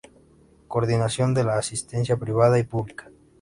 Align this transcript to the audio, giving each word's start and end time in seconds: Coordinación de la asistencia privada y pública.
Coordinación 0.67 1.35
de 1.35 1.43
la 1.43 1.59
asistencia 1.59 2.17
privada 2.17 2.57
y 2.57 2.63
pública. 2.63 3.11